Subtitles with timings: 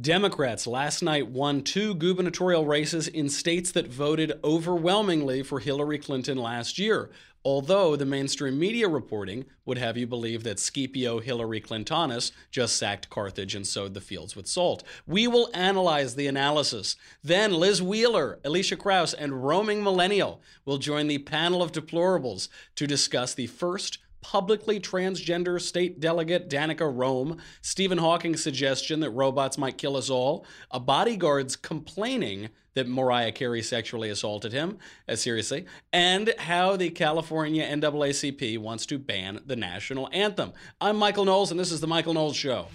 [0.00, 6.38] Democrats last night won two gubernatorial races in states that voted overwhelmingly for Hillary Clinton
[6.38, 7.10] last year.
[7.44, 13.10] Although the mainstream media reporting would have you believe that Scipio Hillary Clintonus just sacked
[13.10, 14.84] Carthage and sowed the fields with salt.
[15.06, 16.96] We will analyze the analysis.
[17.24, 22.86] Then Liz Wheeler, Elisha Krauss, and Roaming Millennial will join the panel of deplorables to
[22.86, 29.78] discuss the first publicly transgender state delegate Danica Roem, Stephen Hawking's suggestion that robots might
[29.78, 36.32] kill us all, a bodyguard's complaining that Mariah Carey sexually assaulted him, uh, seriously, and
[36.38, 40.52] how the California NAACP wants to ban the national anthem.
[40.80, 42.68] I'm Michael Knowles, and this is The Michael Knowles Show.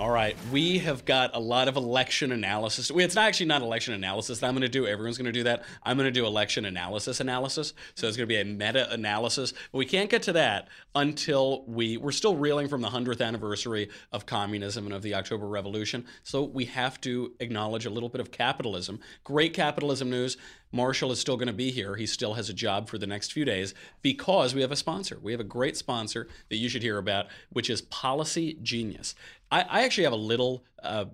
[0.00, 2.90] All right, we have got a lot of election analysis.
[2.90, 4.86] It's not actually not election analysis that I'm going to do.
[4.86, 5.62] Everyone's going to do that.
[5.82, 7.74] I'm going to do election analysis analysis.
[7.96, 9.52] So it's going to be a meta analysis.
[9.70, 13.90] But we can't get to that until we we're still reeling from the 100th anniversary
[14.10, 16.06] of communism and of the October Revolution.
[16.22, 19.00] So we have to acknowledge a little bit of capitalism.
[19.22, 20.38] Great capitalism news.
[20.72, 21.96] Marshall is still going to be here.
[21.96, 25.18] He still has a job for the next few days because we have a sponsor.
[25.20, 29.14] We have a great sponsor that you should hear about, which is Policy Genius.
[29.50, 31.06] I, I actually have a little uh,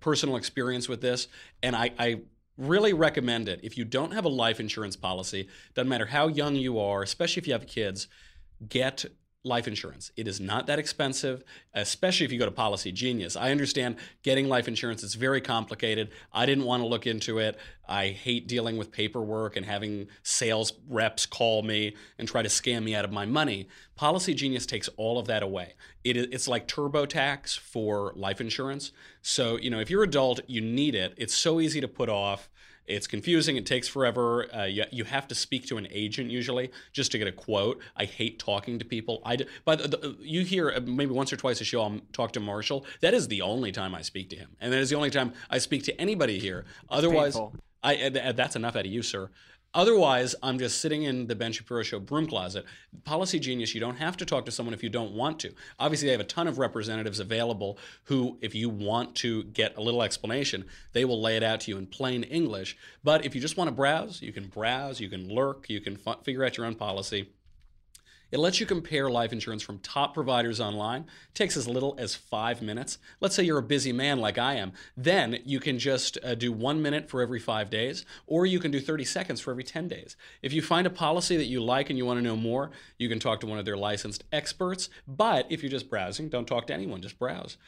[0.00, 1.28] personal experience with this,
[1.62, 2.20] and I, I
[2.56, 3.60] really recommend it.
[3.62, 7.40] If you don't have a life insurance policy, doesn't matter how young you are, especially
[7.40, 8.08] if you have kids,
[8.68, 9.04] get
[9.44, 10.12] life insurance.
[10.16, 11.42] It is not that expensive,
[11.74, 13.34] especially if you go to Policy Genius.
[13.34, 16.10] I understand getting life insurance is very complicated.
[16.32, 17.58] I didn't want to look into it.
[17.88, 22.84] I hate dealing with paperwork and having sales reps call me and try to scam
[22.84, 23.68] me out of my money.
[23.96, 25.74] Policy Genius takes all of that away.
[26.04, 28.92] It, it's like TurboTax for life insurance.
[29.22, 31.14] So, you know, if you're adult, you need it.
[31.16, 32.48] It's so easy to put off.
[32.86, 33.56] It's confusing.
[33.56, 34.52] It takes forever.
[34.54, 37.80] Uh, you, you have to speak to an agent usually just to get a quote.
[37.96, 39.22] I hate talking to people.
[39.24, 42.32] I but the, the, you hear uh, maybe once or twice a show I'll talk
[42.32, 42.84] to Marshall.
[43.00, 45.32] That is the only time I speak to him, and that is the only time
[45.48, 46.64] I speak to anybody here.
[46.90, 47.38] Otherwise,
[47.84, 49.30] I, that's enough out of you, sir.
[49.74, 52.66] Otherwise, I'm just sitting in the Ben Shapiro Show broom closet.
[53.04, 55.54] Policy Genius, you don't have to talk to someone if you don't want to.
[55.78, 59.80] Obviously, they have a ton of representatives available who, if you want to get a
[59.80, 62.76] little explanation, they will lay it out to you in plain English.
[63.02, 65.98] But if you just want to browse, you can browse, you can lurk, you can
[66.06, 67.30] f- figure out your own policy.
[68.32, 71.02] It lets you compare life insurance from top providers online.
[71.02, 72.96] It takes as little as five minutes.
[73.20, 74.72] Let's say you're a busy man like I am.
[74.96, 78.70] Then you can just uh, do one minute for every five days, or you can
[78.70, 80.16] do 30 seconds for every 10 days.
[80.40, 83.10] If you find a policy that you like and you want to know more, you
[83.10, 84.88] can talk to one of their licensed experts.
[85.06, 87.58] But if you're just browsing, don't talk to anyone, just browse.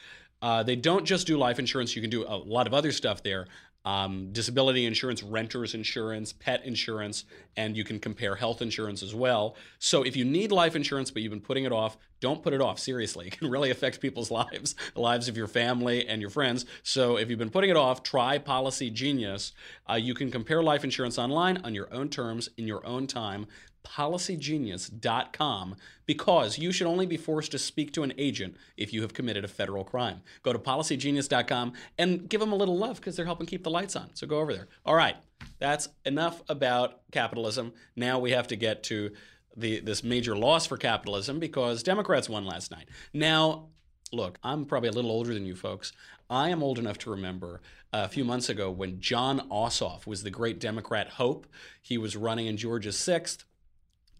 [0.41, 3.23] Uh, they don't just do life insurance, you can do a lot of other stuff
[3.23, 3.47] there
[3.85, 7.23] um, disability insurance, renter's insurance, pet insurance,
[7.55, 9.55] and you can compare health insurance as well.
[9.79, 12.61] So if you need life insurance but you've been putting it off, don't put it
[12.61, 12.79] off.
[12.79, 16.65] Seriously, it can really affect people's lives, the lives of your family and your friends.
[16.83, 19.53] So if you've been putting it off, try Policy Genius.
[19.89, 23.47] Uh, you can compare life insurance online on your own terms in your own time
[23.85, 25.75] policygenius.com
[26.05, 29.45] because you should only be forced to speak to an agent if you have committed
[29.45, 30.21] a federal crime.
[30.43, 33.95] Go to policygenius.com and give them a little love because they're helping keep the lights
[33.95, 34.09] on.
[34.13, 34.67] So go over there.
[34.85, 35.15] All right,
[35.59, 37.73] that's enough about capitalism.
[37.95, 39.11] Now we have to get to
[39.57, 42.89] the this major loss for capitalism because Democrats won last night.
[43.13, 43.69] Now,
[44.11, 45.93] look, I'm probably a little older than you folks.
[46.29, 47.61] I am old enough to remember
[47.93, 51.47] a few months ago when Jon Ossoff was the great Democrat hope.
[51.81, 53.43] He was running in Georgia's 6th.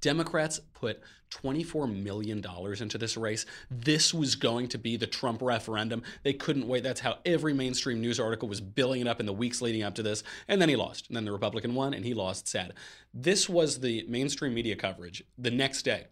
[0.06, 1.02] Democrats put
[1.32, 2.38] $24 million
[2.80, 3.48] into this race.
[3.72, 6.04] This was going to be the Trump referendum.
[6.22, 6.84] They couldn't wait.
[6.84, 9.96] That's how every mainstream news article was billing it up in the weeks leading up
[9.96, 10.22] to this.
[10.48, 11.08] And then he lost.
[11.08, 12.76] And then the Republican won, and he lost sad.
[13.16, 16.06] This was the mainstream media coverage the next day.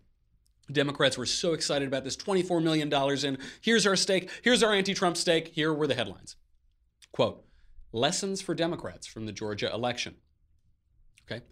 [0.72, 2.92] Democrats were so excited about this $24 million
[3.24, 3.38] in.
[3.62, 4.32] Here's our stake.
[4.42, 5.50] Here's our anti Trump stake.
[5.50, 6.36] Here were the headlines.
[7.12, 7.46] Quote
[7.92, 10.16] Lessons for Democrats from the Georgia election.
[11.30, 11.44] Okay.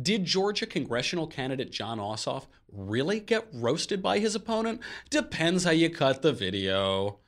[0.00, 4.80] Did Georgia congressional candidate Jon Ossoff really get roasted by his opponent?
[5.10, 7.18] Depends how you cut the video.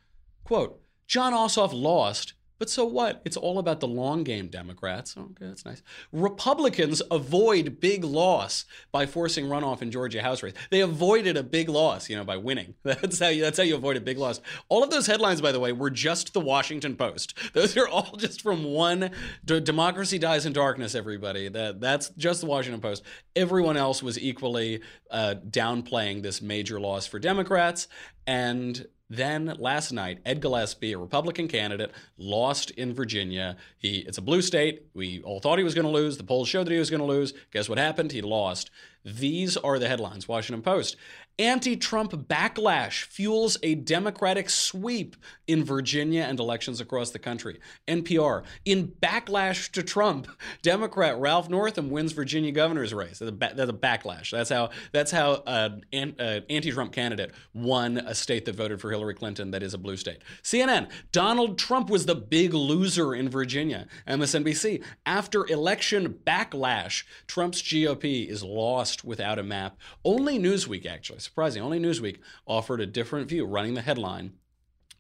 [0.45, 3.23] Quote Jon Ossoff lost but so what?
[3.25, 5.17] It's all about the long game, Democrats.
[5.17, 5.83] Okay, that's nice.
[6.13, 10.53] Republicans avoid big loss by forcing runoff in Georgia House race.
[10.71, 12.75] They avoided a big loss, you know, by winning.
[12.85, 14.43] That's how you, that's how you avoid a big loss.
[14.69, 17.33] All of those headlines, by the way, were just the Washington Post.
[17.55, 19.11] Those are all just from one.
[19.45, 20.95] D- democracy dies in darkness.
[20.95, 21.49] Everybody.
[21.49, 23.05] That that's just the Washington Post.
[23.35, 27.89] Everyone else was equally uh, downplaying this major loss for Democrats
[28.27, 33.57] and then last night, Ed Gillespie, a Republican candidate, lost in Virginia.
[33.77, 34.87] He it's a blue state.
[34.95, 36.17] We all thought he was going to lose.
[36.17, 37.35] The polls showed that he was going to lose.
[37.53, 38.13] Guess what happened?
[38.13, 38.71] He lost.
[39.05, 40.97] These are the headlines Washington Post.
[41.41, 45.17] Anti Trump backlash fuels a Democratic sweep
[45.47, 47.61] in Virginia and elections across the country.
[47.89, 50.29] NPR, in backlash to Trump,
[50.63, 53.21] Democrat Ralph Northam wins Virginia governor's race.
[53.21, 54.31] That's a, backlash.
[54.31, 58.79] That's how, that's how uh, an uh, anti Trump candidate won a state that voted
[58.79, 60.19] for Hillary Clinton that is a blue state.
[60.43, 63.87] CNN, Donald Trump was the big loser in Virginia.
[64.07, 69.79] MSNBC, after election backlash, Trump's GOP is lost without a map.
[70.05, 71.63] Only Newsweek, actually surprising.
[71.63, 74.33] Only Newsweek offered a different view, running the headline,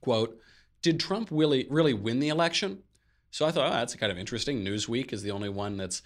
[0.00, 0.38] quote,
[0.80, 2.78] did Trump really, really win the election?
[3.30, 4.64] So I thought, oh, that's kind of interesting.
[4.64, 6.02] Newsweek is the only one that's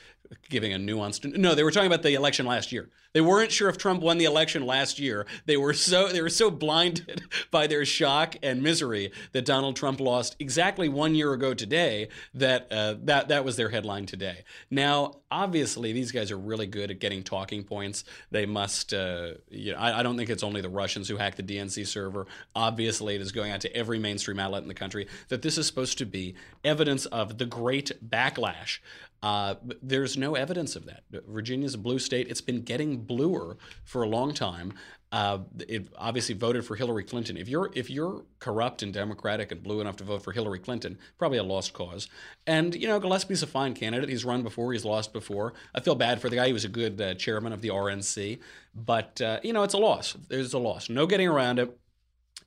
[0.48, 1.36] giving a nuanced.
[1.36, 2.88] No, they were talking about the election last year.
[3.12, 5.26] They weren't sure if Trump won the election last year.
[5.46, 10.00] They were so they were so blinded by their shock and misery that Donald Trump
[10.00, 14.44] lost exactly one year ago today that uh, that that was their headline today.
[14.68, 18.04] Now, obviously, these guys are really good at getting talking points.
[18.32, 18.92] They must.
[18.92, 21.86] Uh, you know, I, I don't think it's only the Russians who hacked the DNC
[21.86, 22.26] server.
[22.56, 25.66] Obviously, it is going out to every mainstream outlet in the country that this is
[25.68, 26.34] supposed to be
[26.64, 28.78] evidence of the great backlash
[29.24, 31.04] uh, there's no evidence of that.
[31.26, 32.28] Virginia's a blue state.
[32.28, 34.72] It's been getting bluer for a long time.
[35.12, 35.38] Uh,
[35.68, 37.36] it obviously voted for Hillary Clinton.
[37.36, 40.98] If you're if you're corrupt and Democratic and blue enough to vote for Hillary Clinton,
[41.18, 42.08] probably a lost cause.
[42.48, 44.08] And you know, Gillespie's a fine candidate.
[44.08, 44.72] He's run before.
[44.72, 45.54] He's lost before.
[45.72, 46.48] I feel bad for the guy.
[46.48, 48.40] He was a good uh, chairman of the RNC,
[48.74, 50.16] but uh, you know, it's a loss.
[50.28, 50.88] There's a loss.
[50.90, 51.78] No getting around it.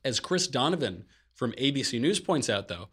[0.04, 1.04] As Chris Donovan
[1.34, 2.88] from ABC News points out, though,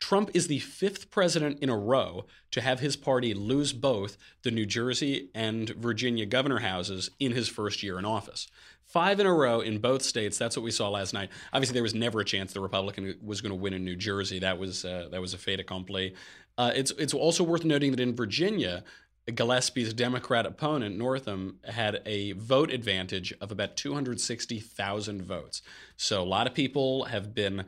[0.00, 4.50] Trump is the fifth president in a row to have his party lose both the
[4.50, 8.48] New Jersey and Virginia governor houses in his first year in office.
[8.86, 10.36] Five in a row in both states.
[10.36, 11.28] That's what we saw last night.
[11.52, 14.40] Obviously, there was never a chance the Republican was going to win in New Jersey.
[14.40, 16.14] That was uh, that was a fait accompli.
[16.58, 18.82] Uh, it's it's also worth noting that in Virginia,
[19.32, 25.62] Gillespie's Democrat opponent, Northam, had a vote advantage of about 260,000 votes.
[25.96, 27.64] So a lot of people have been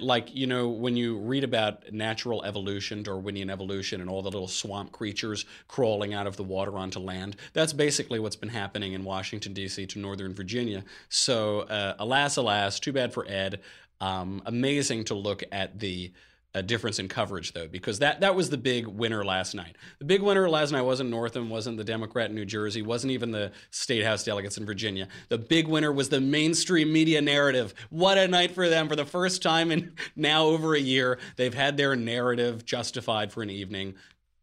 [0.00, 4.48] like you know when you read about natural evolution darwinian evolution and all the little
[4.48, 9.02] swamp creatures crawling out of the water onto land that's basically what's been happening in
[9.02, 10.84] washington d.c to northern virginia.
[11.08, 13.60] So uh, alas alas too bad for ed.
[14.00, 16.12] Um, amazing to look at the
[16.58, 19.76] a difference in coverage though because that that was the big winner last night.
[19.98, 23.30] The big winner last night wasn't Northam, wasn't the Democrat in New Jersey, wasn't even
[23.30, 25.08] the state house delegates in Virginia.
[25.28, 27.74] The big winner was the mainstream media narrative.
[27.90, 31.54] What a night for them for the first time in now over a year they've
[31.54, 33.94] had their narrative justified for an evening.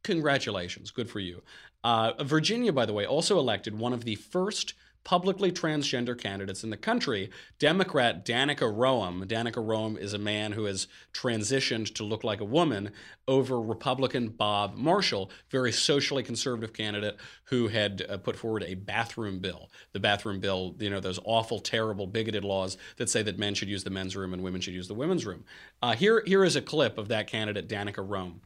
[0.03, 1.41] Congratulations, good for you.
[1.83, 4.73] Uh, Virginia, by the way, also elected one of the first
[5.05, 7.29] publicly transgender candidates in the country.
[7.59, 9.23] Democrat Danica Roem.
[9.25, 12.91] Danica Roem is a man who has transitioned to look like a woman
[13.27, 17.15] over Republican Bob Marshall, very socially conservative candidate
[17.45, 19.69] who had uh, put forward a bathroom bill.
[19.93, 23.69] The bathroom bill, you know, those awful, terrible, bigoted laws that say that men should
[23.69, 25.45] use the men's room and women should use the women's room.
[25.81, 28.41] Uh, here, here is a clip of that candidate, Danica Roem.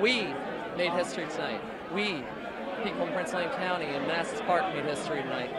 [0.00, 0.34] We
[0.76, 1.60] made history tonight.
[1.94, 2.22] We,
[2.84, 5.50] people in Prince William County and Manassas Park, made history tonight.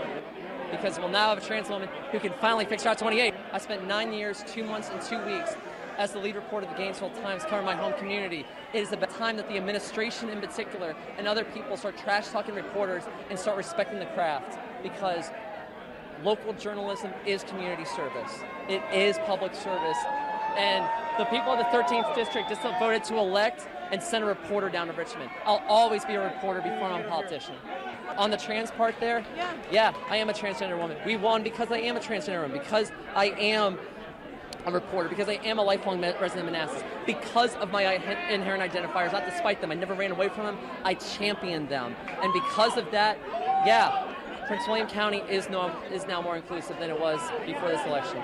[0.69, 3.33] Because we'll now have a trans woman who can finally fix Route 28.
[3.51, 5.55] I spent nine years, two months, and two weeks
[5.97, 8.45] as the lead reporter of the Gainesville Times covering my home community.
[8.73, 12.53] It is about time that the administration in particular and other people start trash talking
[12.53, 15.31] reporters and start respecting the craft because
[16.23, 18.39] local journalism is community service.
[18.69, 19.97] It is public service.
[20.55, 24.69] And the people of the 13th district just voted to elect and send a reporter
[24.69, 25.29] down to Richmond.
[25.45, 27.55] I'll always be a reporter before I'm a politician.
[28.17, 30.97] On the trans part there, yeah, yeah, I am a transgender woman.
[31.05, 33.77] We won because I am a transgender woman, because I am
[34.65, 37.93] a reporter, because I am a lifelong resident of Manassas, because of my
[38.29, 39.71] inherent identifiers, not despite them.
[39.71, 40.57] I never ran away from them.
[40.83, 43.17] I championed them, and because of that,
[43.65, 44.13] yeah,
[44.47, 48.21] Prince William County is no is now more inclusive than it was before this election.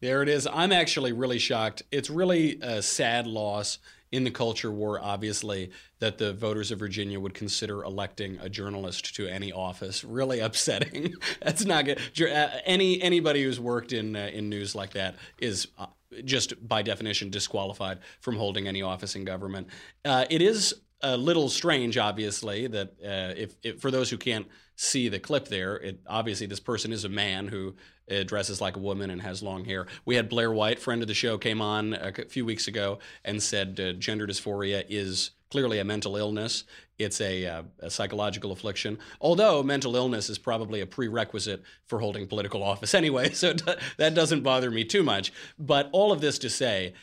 [0.00, 0.48] There it is.
[0.50, 1.82] I'm actually really shocked.
[1.92, 3.78] It's really a sad loss
[4.12, 9.14] in the culture war, obviously, that the voters of Virginia would consider electing a journalist
[9.14, 10.04] to any office.
[10.04, 11.14] Really upsetting.
[11.42, 12.00] That's not good.
[12.20, 15.68] Uh, any anybody who's worked in uh, in news like that is.
[15.78, 15.86] Uh,
[16.24, 19.68] just by definition, disqualified from holding any office in government.
[20.04, 24.46] Uh, it is a little strange, obviously, that uh, if, if, for those who can't
[24.80, 27.74] see the clip there, it, obviously this person is a man who
[28.10, 29.86] uh, dresses like a woman and has long hair.
[30.06, 33.42] We had Blair White, friend of the show, came on a few weeks ago and
[33.42, 36.64] said uh, gender dysphoria is clearly a mental illness.
[36.98, 42.26] It's a, uh, a, psychological affliction, although mental illness is probably a prerequisite for holding
[42.26, 43.52] political office anyway, so
[43.98, 45.30] that doesn't bother me too much.
[45.58, 46.94] But all of this to say,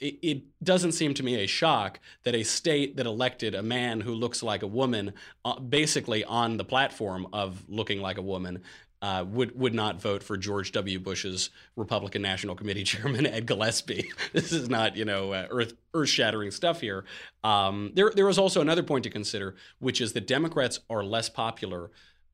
[0.00, 4.00] it, it, doesn't seem to me a shock that a state that elected a man
[4.00, 5.12] who looks like a woman,
[5.44, 8.62] uh, basically on the platform of looking like a woman,
[9.02, 10.98] uh, would would not vote for George W.
[10.98, 14.10] Bush's Republican National Committee Chairman Ed Gillespie.
[14.32, 17.04] this is not you know uh, earth earth shattering stuff here.
[17.42, 21.28] Um, there there is also another point to consider, which is that Democrats are less
[21.28, 21.90] popular.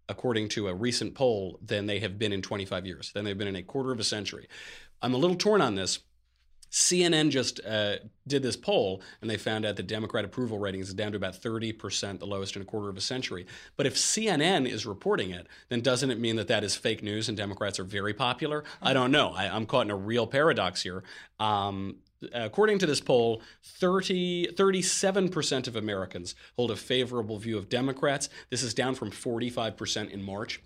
[0.08, 3.46] According to a recent poll, than they have been in 25 years, than they've been
[3.46, 4.48] in a quarter of a century.
[5.00, 6.00] I'm a little torn on this
[6.70, 7.96] CNN just uh,
[8.26, 11.34] did this poll and they found out that Democrat approval ratings is down to about
[11.34, 13.46] 30%, the lowest in a quarter of a century.
[13.76, 17.28] But if CNN is reporting it, then doesn't it mean that that is fake news
[17.28, 18.64] and Democrats are very popular?
[18.80, 19.30] I don't know.
[19.30, 21.02] I, am caught in a real paradox here.
[21.40, 21.96] Um,
[22.32, 28.28] according to this poll, 30, 37% of Americans hold a favorable view of Democrats.
[28.50, 30.60] This is down from 45% in March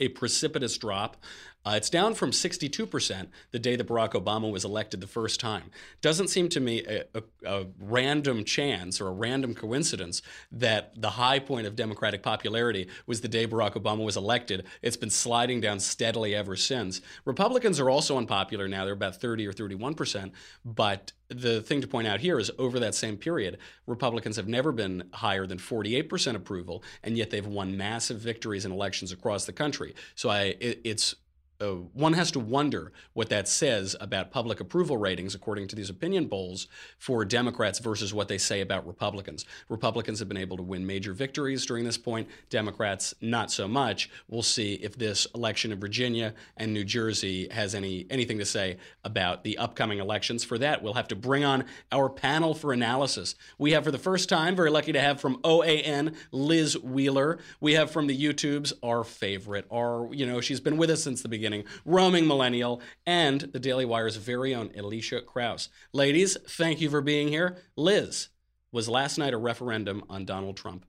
[0.00, 1.16] a precipitous drop.
[1.64, 5.70] Uh, it's down from 62% the day that Barack Obama was elected the first time.
[6.00, 11.10] Doesn't seem to me a, a, a, random chance or a random coincidence that the
[11.10, 14.66] high point of Democratic popularity was the day Barack Obama was elected.
[14.82, 17.00] It's been sliding down steadily ever since.
[17.24, 18.84] Republicans are also unpopular now.
[18.84, 20.32] They're about 30 or 31%.
[20.64, 24.72] But the thing to point out here is over that same period, Republicans have never
[24.72, 29.52] been higher than 48% approval, and yet they've won massive victories in elections across the
[29.52, 29.94] country.
[30.14, 31.14] So I, it, it's
[31.62, 35.88] uh, one has to wonder what that says about public approval ratings, according to these
[35.88, 36.66] opinion polls,
[36.98, 39.44] for Democrats versus what they say about Republicans.
[39.68, 44.10] Republicans have been able to win major victories during this point, Democrats not so much.
[44.28, 48.78] We'll see if this election in Virginia and New Jersey has any anything to say
[49.04, 50.42] about the upcoming elections.
[50.42, 53.36] For that, we'll have to bring on our panel for analysis.
[53.58, 57.38] We have, for the first time, very lucky to have from OAN Liz Wheeler.
[57.60, 61.22] We have from the YouTubes our favorite, our you know she's been with us since
[61.22, 65.68] the beginning beginning, roaming millennial, and the Daily Wire's very own Elisha Krauss.
[65.92, 67.58] Ladies, thank you for being here.
[67.76, 68.28] Liz,
[68.72, 70.86] was last night a referendum on Donald Trump?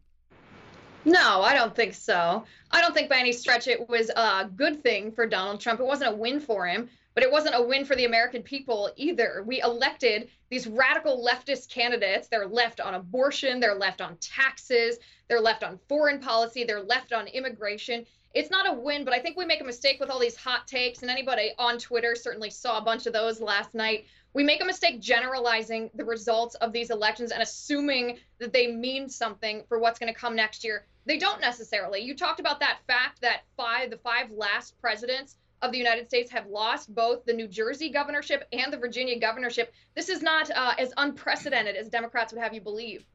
[1.05, 2.45] No, I don't think so.
[2.71, 5.81] I don't think by any stretch it was a good thing for Donald Trump.
[5.81, 8.89] It wasn't a win for him, but it wasn't a win for the American people
[8.95, 9.43] either.
[9.45, 12.29] We elected these radical leftist candidates.
[12.29, 17.11] They're left on abortion, they're left on taxes, they're left on foreign policy, they're left
[17.11, 20.19] on immigration it's not a win, but I think we make a mistake with all
[20.19, 24.05] these hot takes, and anybody on Twitter certainly saw a bunch of those last night.
[24.33, 29.07] We make a mistake generalizing the results of these elections and assuming that they mean
[29.07, 30.87] something for what's going to come next year.
[31.05, 31.99] They don't necessarily.
[31.99, 36.31] You talked about that fact that five, the five last presidents of the United States
[36.31, 39.73] have lost both the New Jersey governorship and the Virginia governorship.
[39.95, 43.05] This is not uh, as unprecedented as Democrats would have you believe.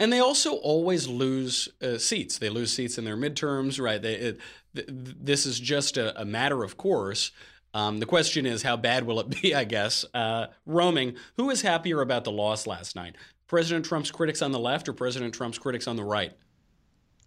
[0.00, 2.38] And they also always lose uh, seats.
[2.38, 4.00] They lose seats in their midterms, right?
[4.00, 4.40] They, it,
[4.74, 7.32] th- this is just a, a, matter of course.
[7.74, 10.04] Um, the question is, how bad will it be, I guess?
[10.14, 13.16] Uh, roaming, who is happier about the loss last night?
[13.48, 16.32] President Trump's critics on the left or President Trump's critics on the right?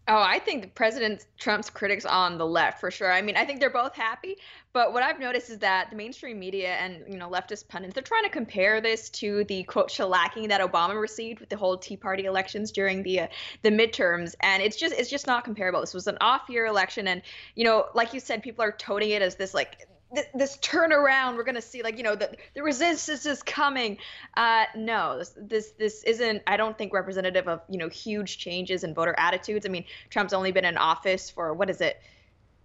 [0.08, 3.12] Oh, I think President Trump's critics on the left for sure.
[3.12, 4.38] I mean, I think they're both happy,
[4.74, 8.04] but what I've noticed is that the mainstream media and you know leftist pundits they're
[8.04, 11.98] trying to compare this to the quote shellacking that Obama received with the whole Tea
[11.98, 13.28] Party elections during the uh,
[13.62, 15.82] the midterms, and it's just it's just not comparable.
[15.82, 17.22] This was an off year election, and
[17.56, 19.88] you know, like you said, people are toting it as this like
[20.34, 21.38] this turnaround.
[21.38, 23.98] We're going to see like you know the, the resistance is coming.
[24.36, 28.84] Uh no this, this this isn't i don't think representative of you know huge changes
[28.84, 29.66] in voter attitudes.
[29.66, 32.02] I mean trump's only been in office for what is it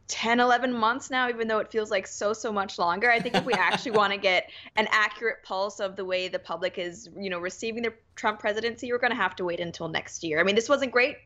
[0.08, 3.10] 10 11 months now even though it feels like so so much longer.
[3.10, 6.38] I think if we actually want to get an accurate pulse of the way the
[6.38, 9.88] public is you know receiving the trump presidency we're going to have to wait until
[9.88, 10.40] next year.
[10.40, 11.16] I mean this wasn't great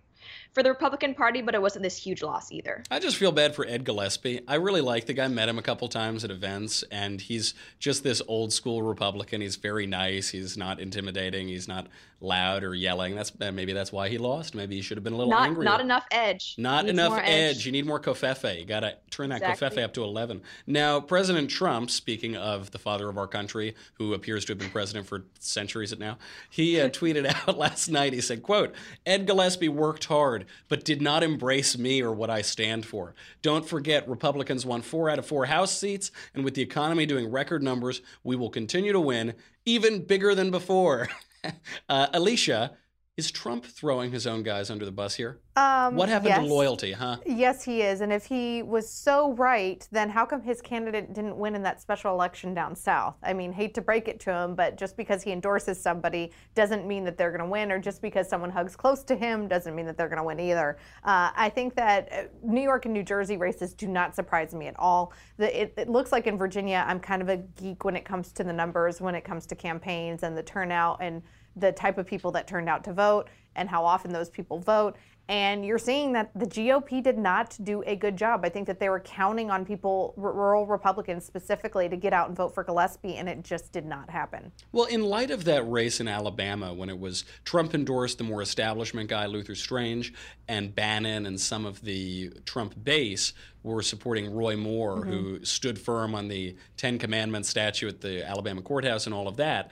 [0.53, 2.83] for the Republican Party, but it wasn't this huge loss either.
[2.91, 4.41] I just feel bad for Ed Gillespie.
[4.49, 5.29] I really like the guy.
[5.29, 9.41] Met him a couple times at events, and he's just this old school Republican.
[9.41, 10.31] He's very nice.
[10.31, 11.49] He's not intimidating.
[11.49, 11.87] He's not
[12.21, 13.15] loud or yelling.
[13.15, 14.55] That's maybe that's why he lost.
[14.55, 15.65] Maybe he should have been a little not, angry.
[15.65, 16.55] Not enough edge.
[16.59, 17.57] Not enough edge.
[17.57, 17.67] edge.
[17.67, 18.59] You need more covfefe.
[18.59, 19.83] You got to turn that exactly.
[19.83, 20.43] covfefe up to 11.
[20.67, 24.71] Now, President Trump, speaking of the father of our country, who appears to have been
[24.71, 26.19] president for centuries at now,
[26.51, 28.13] he uh, tweeted out last night.
[28.13, 28.75] He said, "quote
[29.07, 33.15] Ed Gillespie worked hard, but did not embrace me or what I stand for.
[33.41, 37.31] Don't forget, Republicans won four out of four House seats, and with the economy doing
[37.31, 41.09] record numbers, we will continue to win, even bigger than before."
[41.89, 42.73] uh, Elisha,
[43.21, 45.41] Is Trump throwing his own guys under the bus here?
[45.55, 46.39] Um, what happened yes.
[46.39, 47.19] to loyalty, huh?
[47.27, 48.01] Yes, he is.
[48.01, 51.83] And if he was so right, then how come his candidate didn't win in that
[51.83, 53.17] special election down south?
[53.23, 56.87] I mean, hate to break it to him, but just because he endorses somebody doesn't
[56.87, 59.75] mean that they're going to win, or just because someone hugs close to him doesn't
[59.75, 60.79] mean that they're going to win either.
[61.05, 64.67] Uh, I think that uh, New York and New Jersey races do not surprise me
[64.67, 65.13] at all.
[65.37, 68.33] The, it, it looks like in Virginia, I'm kind of a geek when it comes
[68.33, 71.21] to the numbers, when it comes to campaigns and the turnout and
[71.57, 74.97] the type of people that turned out to vote and how often those people vote.
[75.29, 78.45] And you're seeing that the GOP did not do a good job.
[78.45, 82.27] I think that they were counting on people, r- rural Republicans specifically, to get out
[82.27, 84.51] and vote for Gillespie, and it just did not happen.
[84.73, 88.43] Well, in light of that race in Alabama, when it was Trump endorsed the more
[88.43, 90.13] establishment guy, Luther Strange,
[90.49, 95.11] and Bannon and some of the Trump base were supporting Roy Moore, mm-hmm.
[95.11, 99.37] who stood firm on the Ten Commandments statue at the Alabama courthouse and all of
[99.37, 99.71] that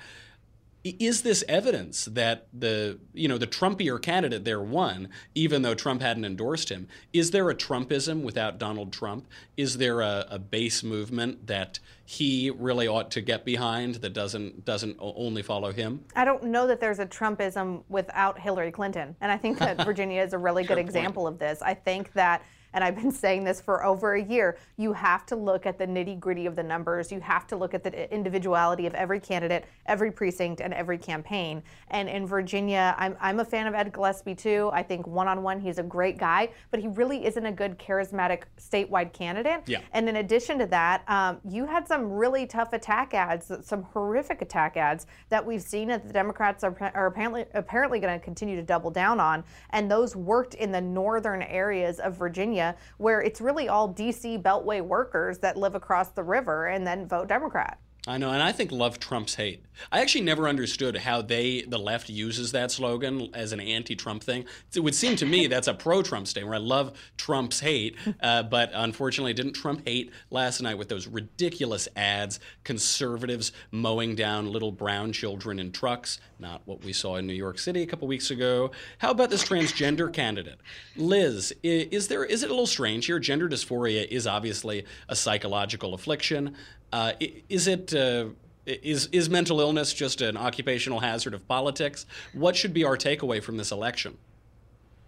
[0.84, 6.02] is this evidence that the you know the Trumpier candidate there won, even though Trump
[6.02, 6.88] hadn't endorsed him?
[7.12, 9.26] Is there a Trumpism without Donald Trump?
[9.56, 14.64] Is there a, a base movement that he really ought to get behind that doesn't
[14.64, 16.04] doesn't only follow him?
[16.14, 20.22] I don't know that there's a Trumpism without Hillary Clinton, and I think that Virginia
[20.22, 21.60] is a really good example of this.
[21.60, 22.42] I think that
[22.78, 25.84] and I've been saying this for over a year, you have to look at the
[25.84, 27.10] nitty gritty of the numbers.
[27.10, 31.60] You have to look at the individuality of every candidate, every precinct, and every campaign.
[31.88, 34.70] And in Virginia, I'm, I'm a fan of Ed Gillespie too.
[34.72, 37.80] I think one on one, he's a great guy, but he really isn't a good
[37.80, 39.62] charismatic statewide candidate.
[39.66, 39.80] Yeah.
[39.92, 44.40] And in addition to that, um, you had some really tough attack ads, some horrific
[44.40, 48.54] attack ads that we've seen that the Democrats are, are apparently apparently going to continue
[48.54, 49.42] to double down on.
[49.70, 54.82] And those worked in the northern areas of Virginia Where it's really all DC Beltway
[54.82, 57.78] workers that live across the river and then vote Democrat.
[58.08, 59.62] I know, and I think love trumps hate.
[59.92, 64.46] I actually never understood how they, the left, uses that slogan as an anti-Trump thing.
[64.74, 66.48] It would seem to me that's a pro-Trump statement.
[66.48, 71.06] Where I love Trump's hate, uh, but unfortunately, didn't Trump hate last night with those
[71.06, 72.40] ridiculous ads?
[72.64, 77.58] Conservatives mowing down little brown children in trucks, not what we saw in New York
[77.58, 78.70] City a couple weeks ago.
[78.98, 80.58] How about this transgender candidate,
[80.96, 81.54] Liz?
[81.62, 83.18] Is there is it a little strange here?
[83.18, 86.56] Gender dysphoria is obviously a psychological affliction.
[86.92, 87.12] Uh,
[87.48, 88.26] is it uh,
[88.66, 92.06] is is mental illness just an occupational hazard of politics?
[92.32, 94.16] What should be our takeaway from this election?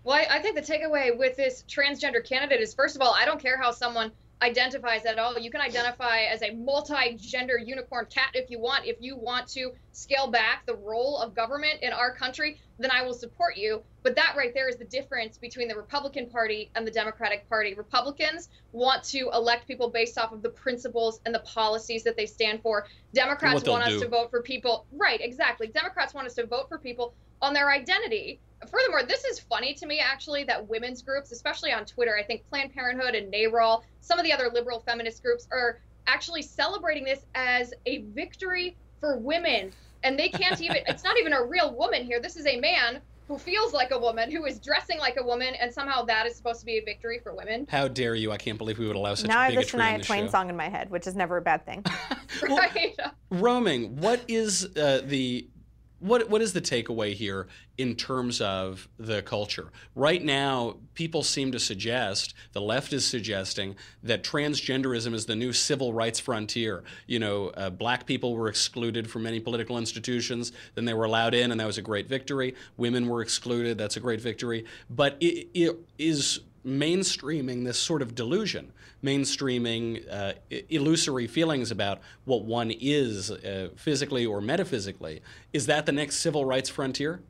[0.04, 3.24] Well, I, I think the takeaway with this transgender candidate is first of all, I
[3.24, 4.12] don't care how someone
[4.42, 5.38] identifies at all.
[5.38, 8.86] You can identify as a multi-gender unicorn cat if you want.
[8.86, 13.02] If you want to scale back the role of government in our country, then I
[13.02, 13.82] will support you.
[14.02, 17.74] But that right there is the difference between the Republican Party and the Democratic Party.
[17.74, 22.26] Republicans want to elect people based off of the principles and the policies that they
[22.26, 22.86] stand for.
[23.12, 24.00] Democrats want us do.
[24.00, 24.86] to vote for people.
[24.92, 25.66] Right, exactly.
[25.66, 29.86] Democrats want us to vote for people on their identity furthermore, this is funny to
[29.86, 34.18] me actually that women's groups, especially on Twitter, I think Planned Parenthood and NARAL, some
[34.18, 39.72] of the other liberal feminist groups are actually celebrating this as a victory for women.
[40.02, 42.20] And they can't even, it's not even a real woman here.
[42.20, 45.54] This is a man who feels like a woman, who is dressing like a woman,
[45.54, 47.64] and somehow that is supposed to be a victory for women.
[47.70, 48.32] How dare you?
[48.32, 50.06] I can't believe we would allow such now I have the bigotry on Shania this
[50.06, 50.30] Twain show.
[50.30, 51.84] song in my head, which is never a bad thing.
[52.42, 52.96] right.
[53.30, 55.48] Roaming, what is uh, the
[56.00, 57.46] what what is the takeaway here
[57.78, 59.70] in terms of the culture?
[59.94, 65.52] Right now, people seem to suggest the left is suggesting that transgenderism is the new
[65.52, 66.82] civil rights frontier.
[67.06, 71.34] You know, uh, black people were excluded from many political institutions, then they were allowed
[71.34, 72.54] in, and that was a great victory.
[72.76, 74.64] Women were excluded, that's a great victory.
[74.88, 80.32] But it, it is mainstreaming this sort of delusion, mainstreaming uh,
[80.68, 85.22] illusory feelings about what one is uh, physically or metaphysically.
[85.52, 87.22] Is that the next civil rights frontier?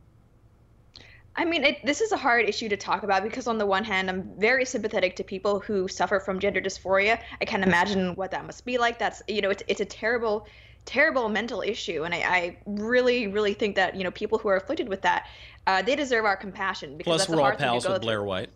[1.36, 3.84] I mean, it, this is a hard issue to talk about because, on the one
[3.84, 7.20] hand, I'm very sympathetic to people who suffer from gender dysphoria.
[7.40, 8.98] I can't imagine what that must be like.
[8.98, 10.48] That's, you know, it's, it's a terrible,
[10.86, 12.02] terrible mental issue.
[12.02, 15.28] And I, I really, really think that, you know, people who are afflicted with that,
[15.68, 16.96] uh, they deserve our compassion.
[16.96, 18.00] Because Plus, that's we're all hard thing to pals with through.
[18.00, 18.50] Blair White.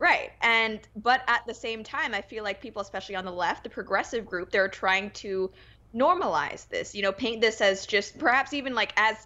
[0.00, 0.30] Right.
[0.40, 3.70] And but at the same time, I feel like people, especially on the left, the
[3.70, 5.50] progressive group, they're trying to
[5.94, 9.16] normalize this, you know, paint this as just perhaps even like as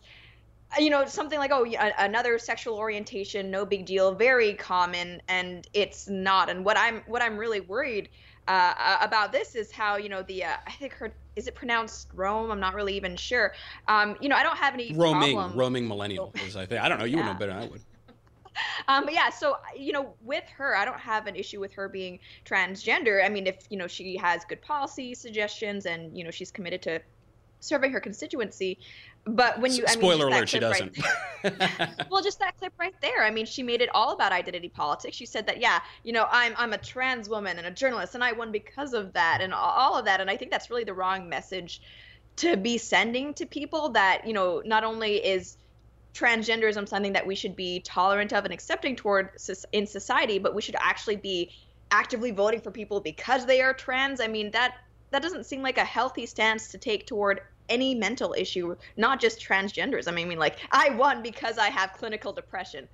[0.79, 1.65] you know, something like, oh,
[1.99, 6.51] another sexual orientation, no big deal, very common, and it's not.
[6.51, 8.09] And what I'm what I'm really worried
[8.49, 12.09] uh, about this is how you know the uh, I think her is it pronounced
[12.15, 12.51] Rome?
[12.51, 13.53] I'm not really even sure.
[13.87, 15.57] Um, you know, I don't have any roaming, problem.
[15.57, 17.05] roaming millennial is I think I don't know.
[17.05, 17.33] You would Yeah.
[17.33, 17.81] know better than I would.
[18.89, 21.89] Um, but yeah, so you know, with her, I don't have an issue with her
[21.89, 23.25] being transgender.
[23.25, 26.83] I mean, if you know she has good policy suggestions and you know she's committed
[26.83, 27.01] to
[27.61, 28.79] serving her constituency.
[29.27, 30.97] But when you, I mean, spoiler alert, she doesn't.
[31.43, 33.23] there- well, just that clip right there.
[33.25, 35.17] I mean, she made it all about identity politics.
[35.17, 38.23] She said that, yeah, you know, I'm I'm a trans woman and a journalist, and
[38.23, 40.21] I won because of that, and all of that.
[40.21, 41.81] And I think that's really the wrong message
[42.37, 43.89] to be sending to people.
[43.91, 45.57] That you know, not only is
[46.15, 49.31] transgenderism something that we should be tolerant of and accepting toward
[49.73, 51.51] in society, but we should actually be
[51.91, 54.21] actively voting for people because they are trans.
[54.21, 54.77] I mean, that
[55.11, 59.41] that doesn't seem like a healthy stance to take toward any mental issue, not just
[59.41, 60.19] transgenderism.
[60.19, 62.89] I mean, like I won because I have clinical depression.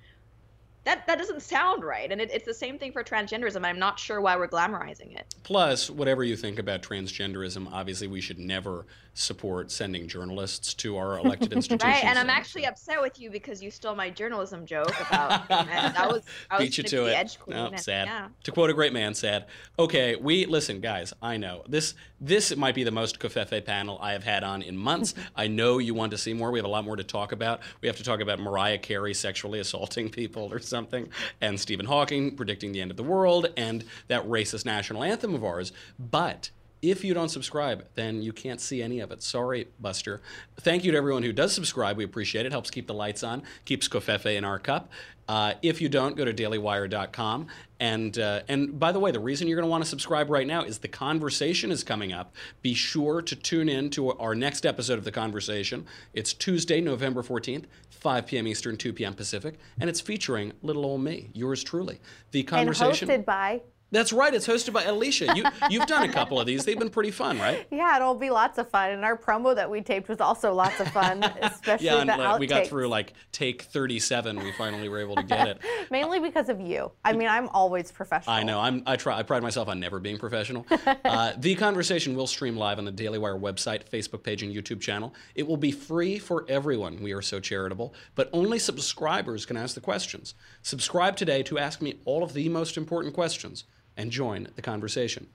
[0.83, 3.63] That that doesn't sound right, and it, it's the same thing for transgenderism.
[3.63, 5.35] I'm not sure why we're glamorizing it.
[5.43, 11.19] Plus, whatever you think about transgenderism, obviously we should never support sending journalists to our
[11.19, 11.83] elected institutions.
[11.83, 16.07] Right, and I'm actually upset with you because you stole my journalism joke about that
[16.09, 17.13] was I was Beat you to it.
[17.13, 17.57] edge queen.
[17.57, 18.07] No, and- sad.
[18.07, 18.29] Yeah.
[18.43, 19.45] To quote a great man, sad.
[19.77, 21.13] Okay, we listen, guys.
[21.21, 21.93] I know this.
[22.23, 25.13] This might be the most Covfefe panel I have had on in months.
[25.35, 26.51] I know you want to see more.
[26.51, 27.61] We have a lot more to talk about.
[27.81, 32.35] We have to talk about Mariah Carey sexually assaulting people or something, and Stephen Hawking
[32.35, 35.71] predicting the end of the world, and that racist national anthem of ours.
[35.99, 36.49] But
[36.81, 39.21] if you don't subscribe, then you can't see any of it.
[39.21, 40.21] Sorry, Buster.
[40.59, 41.97] Thank you to everyone who does subscribe.
[41.97, 42.51] We appreciate it.
[42.51, 44.89] Helps keep the lights on, keeps Covfefe in our cup.
[45.27, 47.47] Uh, if you don't, go to dailywire.com.
[47.79, 50.45] And uh, and by the way, the reason you're going to want to subscribe right
[50.45, 52.35] now is the conversation is coming up.
[52.61, 55.85] Be sure to tune in to our next episode of the conversation.
[56.13, 58.47] It's Tuesday, November 14th, 5 p.m.
[58.47, 59.13] Eastern, 2 p.m.
[59.13, 61.99] Pacific, and it's featuring little old me, yours truly.
[62.31, 63.09] The conversation.
[63.09, 63.61] And hosted by.
[63.91, 64.33] That's right.
[64.33, 65.33] It's hosted by Elisha.
[65.35, 66.63] You, you've done a couple of these.
[66.63, 67.67] They've been pretty fun, right?
[67.69, 68.91] Yeah, it'll be lots of fun.
[68.91, 72.15] And our promo that we taped was also lots of fun, especially Yeah, and the
[72.17, 74.37] like, we got through like take 37.
[74.37, 75.59] We finally were able to get it.
[75.91, 76.91] Mainly because of you.
[77.03, 78.33] I mean, I'm always professional.
[78.33, 78.61] I know.
[78.61, 78.81] I'm.
[78.85, 79.17] I try.
[79.17, 80.65] I pride myself on never being professional.
[81.03, 84.79] Uh, the conversation will stream live on the Daily Wire website, Facebook page, and YouTube
[84.79, 85.13] channel.
[85.35, 87.01] It will be free for everyone.
[87.01, 90.35] We are so charitable, but only subscribers can ask the questions.
[90.61, 93.65] Subscribe today to ask me all of the most important questions
[93.97, 95.27] and join the conversation.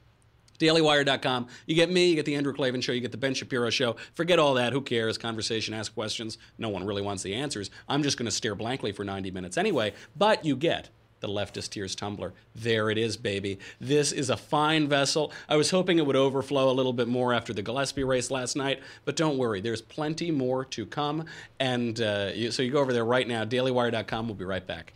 [0.59, 1.49] DailyWire.com.
[1.67, 3.97] You get me, you get the Andrew Klavan Show, you get the Ben Shapiro Show.
[4.15, 4.73] Forget all that.
[4.73, 5.19] Who cares?
[5.19, 6.39] Conversation, ask questions.
[6.59, 7.71] No one really wants the answers.
[7.89, 9.93] I'm just going to stare blankly for 90 minutes anyway.
[10.17, 10.89] But you get
[11.21, 12.35] the Leftist Tears Tumbler.
[12.55, 13.59] There it is, baby.
[13.81, 15.33] This is a fine vessel.
[15.49, 18.55] I was hoping it would overflow a little bit more after the Gillespie race last
[18.55, 19.61] night, but don't worry.
[19.61, 21.25] There's plenty more to come.
[21.59, 24.27] And uh, you, so you go over there right now, dailywire.com.
[24.27, 24.93] We'll be right back.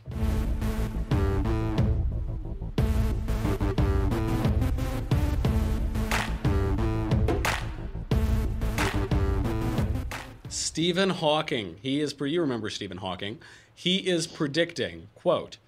[10.80, 11.76] Stephen Hawking.
[11.82, 13.38] He is, you remember Stephen Hawking.
[13.74, 15.58] He is predicting, quote,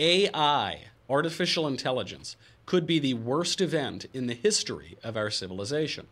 [0.00, 2.34] AI, artificial intelligence,
[2.66, 6.08] could be the worst event in the history of our civilization.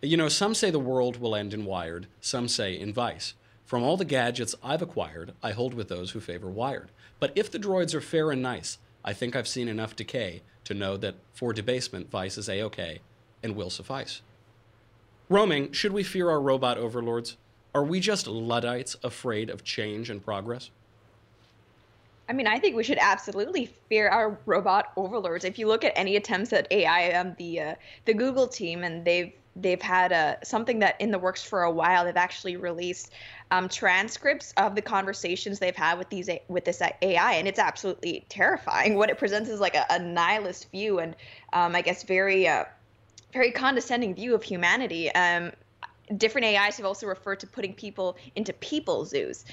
[0.00, 3.34] You know, some say the world will end in Wired, some say in Vice.
[3.66, 6.88] From all the gadgets I've acquired, I hold with those who favor Wired.
[7.20, 10.72] But if the droids are fair and nice, I think I've seen enough decay to
[10.72, 13.00] know that for debasement, Vice is A-OK
[13.42, 14.22] and will suffice.
[15.28, 17.36] Roaming, should we fear our robot overlords?
[17.74, 20.70] Are we just Luddites afraid of change and progress?
[22.28, 25.44] I mean, I think we should absolutely fear our robot overlords.
[25.44, 29.04] If you look at any attempts at AI, um, the uh, the Google team, and
[29.04, 32.04] they've they've had uh, something that in the works for a while.
[32.04, 33.12] They've actually released
[33.50, 38.26] um, transcripts of the conversations they've had with these with this AI, and it's absolutely
[38.28, 38.96] terrifying.
[38.96, 41.16] What it presents is like a, a nihilist view, and
[41.54, 42.64] um, I guess very uh,
[43.32, 45.10] very condescending view of humanity.
[45.12, 45.52] Um,
[46.16, 49.44] different AIs have also referred to putting people into people zoos.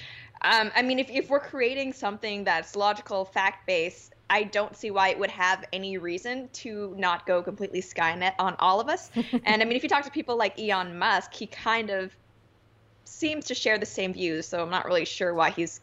[0.42, 4.92] Um, I mean, if, if we're creating something that's logical, fact based, I don't see
[4.92, 9.12] why it would have any reason to not go completely Skynet on all of us.
[9.46, 12.16] and I mean, if you talk to people like Elon Musk, he kind of
[13.06, 14.48] seems to share the same views.
[14.48, 15.82] So I'm not really sure why he's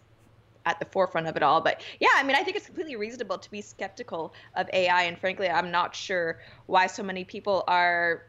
[0.65, 1.61] at the forefront of it all.
[1.61, 5.05] But yeah, I mean, I think it's completely reasonable to be skeptical of AI.
[5.05, 8.25] And frankly, I'm not sure why so many people are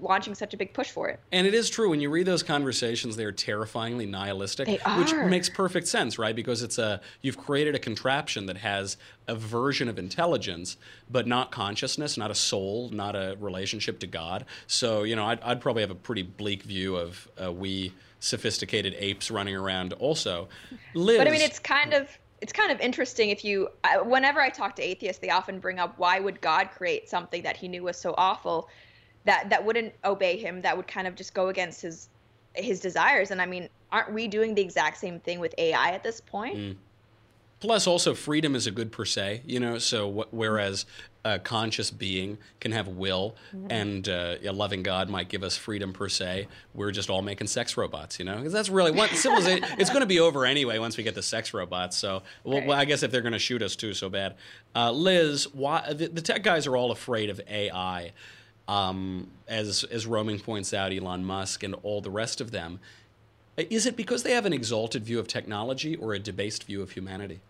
[0.00, 1.20] launching such a big push for it.
[1.32, 5.14] And it is true when you read those conversations, they are terrifyingly nihilistic, They which
[5.14, 6.34] makes perfect sense, right?
[6.34, 8.96] Because it's a you've created a contraption that has
[9.28, 10.76] a version of intelligence,
[11.10, 14.44] but not consciousness, not a soul, not a relationship to God.
[14.66, 18.94] So you know, I'd, I'd probably have a pretty bleak view of uh, we sophisticated
[18.98, 19.92] apes running around.
[19.94, 20.48] Also,
[20.94, 21.18] Liz.
[21.18, 22.08] But I mean, it's kind of
[22.40, 23.68] it's kind of interesting if you.
[24.04, 27.56] Whenever I talk to atheists, they often bring up why would God create something that
[27.56, 28.68] He knew was so awful,
[29.26, 32.08] that that wouldn't obey Him, that would kind of just go against His
[32.54, 33.30] His desires.
[33.30, 36.56] And I mean, aren't we doing the exact same thing with AI at this point?
[36.56, 36.76] Mm.
[37.58, 39.78] Plus, also, freedom is a good per se, you know.
[39.78, 40.84] So, wh- whereas
[41.24, 43.34] a conscious being can have will,
[43.70, 47.46] and uh, a loving God might give us freedom per se, we're just all making
[47.46, 48.36] sex robots, you know.
[48.36, 49.64] Because that's really what civilization.
[49.78, 51.96] it's going to be over anyway once we get the sex robots.
[51.96, 52.66] So, well, Right.
[52.68, 54.34] well, I guess if they're going to shoot us too so bad,
[54.76, 58.12] uh, Liz, why the, the tech guys are all afraid of AI,
[58.68, 62.80] um, as as Roaming points out, Elon Musk and all the rest of them.
[63.56, 66.90] Is it because they have an exalted view of technology or a debased view of
[66.90, 67.40] humanity,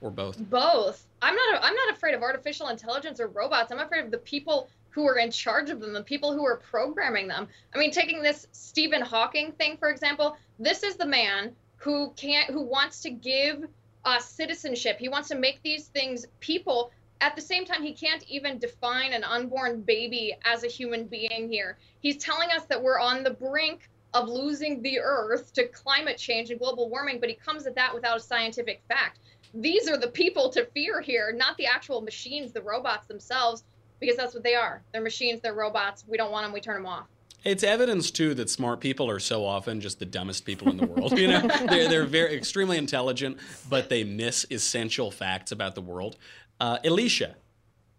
[0.00, 0.38] or both?
[0.38, 1.06] Both.
[1.20, 1.60] I'm not.
[1.62, 3.70] I'm not afraid of artificial intelligence or robots.
[3.72, 6.56] I'm afraid of the people who are in charge of them, the people who are
[6.56, 7.48] programming them.
[7.74, 10.36] I mean, taking this Stephen Hawking thing for example.
[10.58, 13.64] This is the man who can't, who wants to give
[14.04, 14.98] us citizenship.
[14.98, 16.90] He wants to make these things people.
[17.20, 21.50] At the same time, he can't even define an unborn baby as a human being
[21.50, 21.78] here.
[22.00, 26.50] He's telling us that we're on the brink of losing the earth to climate change
[26.50, 29.20] and global warming, but he comes at that without a scientific fact
[29.54, 33.64] these are the people to fear here, not the actual machines, the robots themselves,
[33.98, 34.82] because that's what they are.
[34.92, 36.04] They're machines, they're robots.
[36.06, 37.06] We don't want them, we turn them off.
[37.42, 40.86] It's evidence too that smart people are so often just the dumbest people in the
[40.86, 41.18] world.
[41.18, 43.38] You know, they're they're very extremely intelligent,
[43.70, 46.18] but they miss essential facts about the world.
[46.60, 47.36] Uh, Elisha,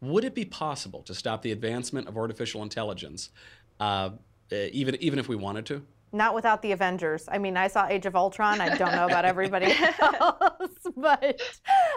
[0.02, 3.30] would it be possible to stop the advancement of artificial intelligence,
[3.80, 4.12] uh,
[4.52, 5.84] even even if we wanted to?
[6.14, 7.26] Not without the Avengers.
[7.32, 8.60] I mean, I saw Age of Ultron.
[8.60, 11.42] I don't know about everybody else, but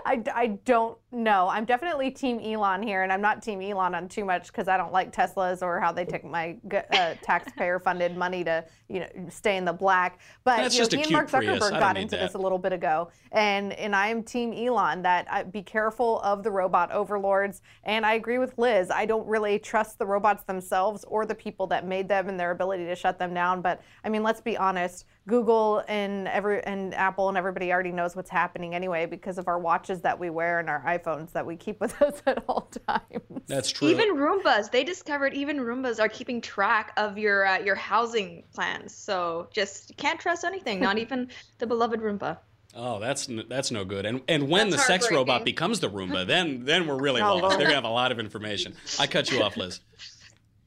[0.06, 1.48] I, I don't know.
[1.48, 4.76] I'm definitely Team Elon here, and I'm not Team Elon on too much because I
[4.76, 9.56] don't like Teslas or how they take my uh, taxpayer-funded money to, you know, stay
[9.56, 10.20] in the black.
[10.44, 12.22] But That's you know, just he and Mark Zuckerberg got into that.
[12.22, 15.02] this a little bit ago, and and I am Team Elon.
[15.02, 18.90] That I, be careful of the robot overlords, and I agree with Liz.
[18.92, 22.52] I don't really trust the robots themselves or the people that made them and their
[22.52, 23.60] ability to shut them down.
[23.60, 25.06] But I mean, let's be honest.
[25.26, 29.58] Google and every and Apple and everybody already knows what's happening anyway because of our
[29.58, 33.42] watches that we wear and our iPhones that we keep with us at all times.
[33.46, 33.88] That's true.
[33.88, 38.94] Even Roombas, they discovered even Roombas are keeping track of your uh, your housing plans.
[38.94, 42.38] So just can't trust anything, not even the beloved Roomba.
[42.76, 44.04] Oh, that's that's no good.
[44.04, 47.56] And and when That's the sex robot becomes the Roomba, then then we're really lost.
[47.56, 48.74] They're gonna have a lot of information.
[48.98, 49.80] I cut you off, Liz.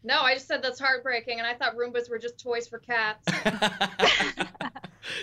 [0.07, 3.25] No, I just said that's heartbreaking, and I thought Roombas were just toys for cats.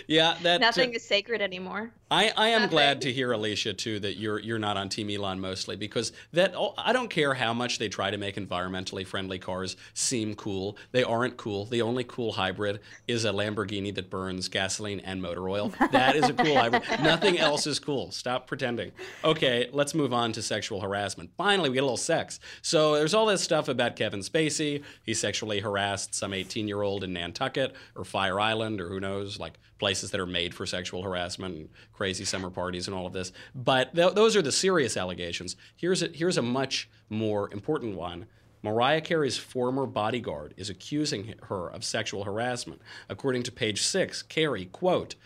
[0.07, 1.90] yeah, that uh, Nothing is sacred anymore.
[2.11, 2.70] I, I am Nothing.
[2.70, 6.55] glad to hear Elisha too that you're you're not on Team Elon mostly because that
[6.55, 10.77] oh, I don't care how much they try to make environmentally friendly cars seem cool.
[10.92, 11.64] They aren't cool.
[11.64, 15.73] The only cool hybrid is a Lamborghini that burns gasoline and motor oil.
[15.92, 16.83] That is a cool hybrid.
[17.03, 18.11] Nothing else is cool.
[18.11, 18.92] Stop pretending.
[19.25, 21.31] Okay, let's move on to sexual harassment.
[21.37, 22.38] Finally, we get a little sex.
[22.62, 24.83] So there's all this stuff about Kevin Spacey.
[25.05, 29.38] He sexually harassed some 18 year old in Nantucket or Fire Island or who knows,
[29.40, 33.12] like places that are made for sexual harassment and crazy summer parties and all of
[33.12, 33.32] this.
[33.54, 35.56] But th- those are the serious allegations.
[35.76, 38.26] Here's a, here's a much more important one.
[38.62, 42.80] Mariah Carey's former bodyguard is accusing her of sexual harassment.
[43.10, 45.16] According to page six, Carey, quote,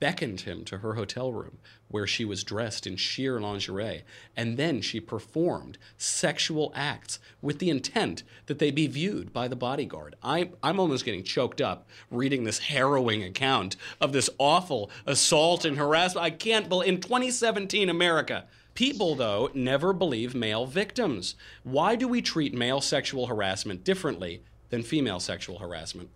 [0.00, 1.58] beckoned him to her hotel room
[1.88, 4.02] where she was dressed in sheer lingerie,
[4.36, 9.56] and then she performed sexual acts with the intent that they be viewed by the
[9.56, 10.14] bodyguard.
[10.22, 15.78] I, I'm almost getting choked up reading this harrowing account of this awful assault and
[15.78, 16.24] harassment.
[16.24, 18.46] I can't believe in 2017 America.
[18.74, 21.34] People, though, never believe male victims.
[21.64, 26.10] Why do we treat male sexual harassment differently than female sexual harassment?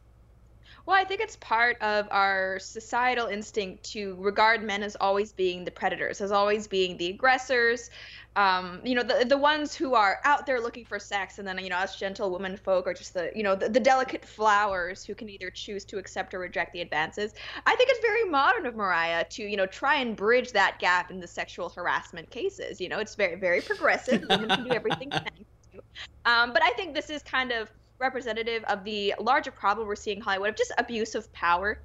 [0.86, 5.64] Well, I think it's part of our societal instinct to regard men as always being
[5.64, 7.90] the predators, as always being the aggressors,
[8.34, 11.58] um, you know, the the ones who are out there looking for sex, and then
[11.58, 15.04] you know, us gentle women folk are just the you know the, the delicate flowers
[15.04, 17.34] who can either choose to accept or reject the advances.
[17.66, 21.10] I think it's very modern of Mariah to you know try and bridge that gap
[21.10, 22.80] in the sexual harassment cases.
[22.80, 24.24] You know, it's very very progressive.
[24.30, 25.12] Women can do everything.
[26.24, 27.68] Um, but I think this is kind of
[28.02, 31.80] representative of the larger problem we're seeing in Hollywood of just abuse of power.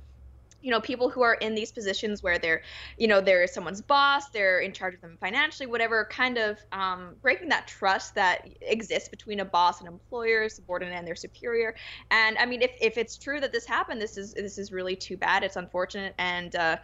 [0.60, 2.64] You know, people who are in these positions where they're,
[2.98, 7.16] you know, they're someone's boss, they're in charge of them financially, whatever, kind of um,
[7.22, 11.76] breaking that trust that exists between a boss and employer, subordinate and their superior.
[12.10, 14.96] And I mean, if, if it's true that this happened, this is this is really
[14.96, 15.44] too bad.
[15.44, 16.78] It's unfortunate, and uh,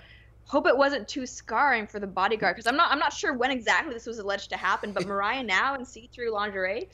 [0.45, 3.49] hope it wasn't too scarring for the bodyguard because I'm not I'm not sure when
[3.49, 6.89] exactly this was alleged to happen, but Mariah now in see-through lingerie.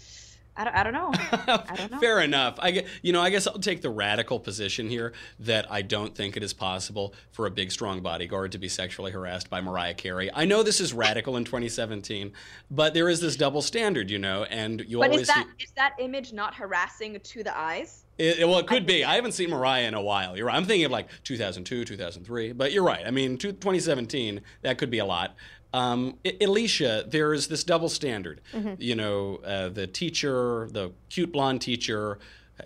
[0.57, 1.11] I don't, I don't know.
[1.69, 1.99] I don't know.
[1.99, 2.55] Fair enough.
[2.59, 6.35] I you know, I guess I'll take the radical position here that I don't think
[6.35, 10.29] it is possible for a big, strong bodyguard to be sexually harassed by Mariah Carey.
[10.33, 12.33] I know this is radical in 2017,
[12.69, 15.55] but there is this double standard, you know, and you But always is that hear-
[15.59, 18.03] is that image not harassing to the eyes?
[18.17, 19.05] It, well, it could be.
[19.05, 20.35] I haven't seen Mariah in a while.
[20.35, 20.55] You're right.
[20.57, 22.51] I'm thinking of like 2002, 2003.
[22.51, 23.07] But you're right.
[23.07, 25.35] I mean, 2017, that could be a lot.
[25.73, 28.41] Um, Elisha, there's this double standard.
[28.53, 28.73] Mm-hmm.
[28.79, 32.17] You know, uh, the teacher, the cute blonde teacher,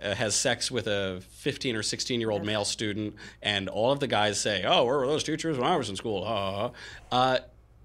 [0.01, 3.99] uh, has sex with a 15 or 16 year old male student, and all of
[3.99, 6.23] the guys say, "Oh, where were those teachers when I was in school?"
[7.11, 7.39] Uh,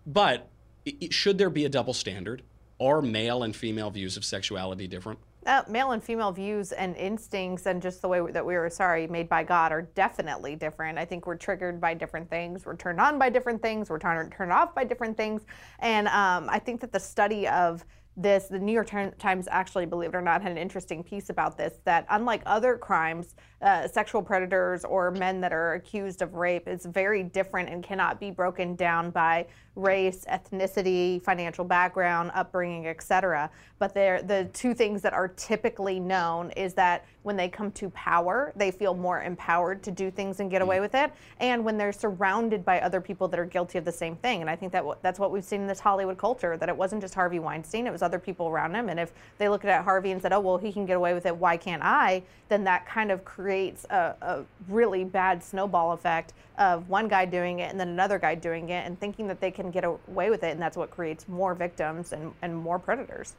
[0.07, 0.49] but
[0.85, 2.43] it, should there be a double standard?
[2.81, 5.19] Are male and female views of sexuality different?
[5.49, 9.07] Uh, male and female views and instincts and just the way that we were sorry
[9.07, 10.99] made by god are definitely different.
[10.99, 12.67] I think we're triggered by different things.
[12.67, 13.89] We're turned on by different things.
[13.89, 15.47] We're turned, turned off by different things.
[15.79, 17.83] And um, i think that the study of
[18.15, 21.57] this the new york times actually believe it or not had an interesting piece about
[21.57, 26.69] this that unlike other crimes uh, sexual predators or men that are accused of rape
[26.69, 29.47] is very different and cannot be broken down by
[29.79, 33.49] race, ethnicity, financial background, upbringing, etc.
[33.79, 38.53] But the two things that are typically known is that when they come to power,
[38.57, 40.83] they feel more empowered to do things and get away mm.
[40.83, 44.17] with it, and when they're surrounded by other people that are guilty of the same
[44.17, 44.41] thing.
[44.41, 47.03] And I think that that's what we've seen in this Hollywood culture that it wasn't
[47.03, 48.89] just Harvey Weinstein, it was other people around him.
[48.89, 51.27] And if they looked at Harvey and said, "Oh, well, he can get away with
[51.27, 53.48] it, why can't I?" then that kind of creates
[53.91, 58.35] a, a really bad snowball effect of one guy doing it and then another guy
[58.35, 61.29] doing it and thinking that they can get away with it, and that's what creates
[61.29, 63.35] more victims and, and more predators.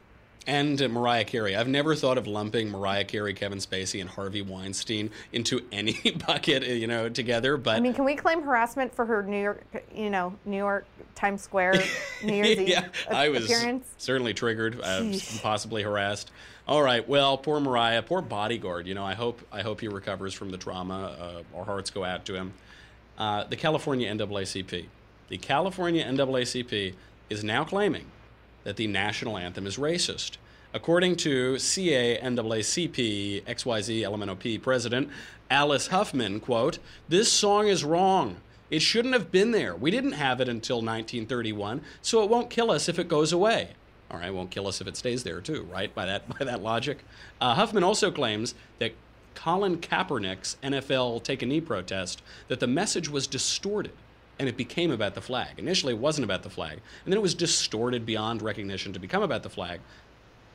[0.50, 1.56] And uh, Mariah Carey.
[1.56, 5.94] I've never thought of lumping Mariah Carey, Kevin Spacey, and Harvey Weinstein into any
[6.28, 7.56] bucket, you know, together.
[7.56, 10.86] But I mean, can we claim harassment for her New York, you know, New York
[11.14, 11.84] Times Square
[12.24, 13.48] New Year's Eve yeah, I was
[14.00, 15.04] certainly triggered, uh,
[15.42, 16.32] possibly harassed.
[16.68, 18.88] All right, well, poor Mariah, poor bodyguard.
[18.88, 21.44] You know, I hope I hope he recovers from the trauma.
[21.56, 22.54] Uh, our hearts go out to him.
[23.20, 24.86] Uh, the California NAACP.
[25.28, 26.96] The California NAACP
[27.30, 28.06] is now claiming
[28.64, 30.38] that the national anthem is racist.
[30.74, 35.10] According to CA XYZ LMNOP president
[35.50, 38.38] Alice Huffman, quote, this song is wrong.
[38.70, 39.76] It shouldn't have been there.
[39.76, 43.70] We didn't have it until 1931, so it won't kill us if it goes away.
[44.12, 45.94] All right, won't kill us if it stays there too, right?
[45.94, 47.00] By that by that logic.
[47.42, 48.94] Uh, Huffman also claims that
[49.34, 53.94] Colin Kaepernick's NFL take a knee protest that the message was distorted
[54.40, 55.60] and it became about the flag.
[55.60, 59.22] Initially, it wasn't about the flag, and then it was distorted beyond recognition to become
[59.22, 59.82] about the flag.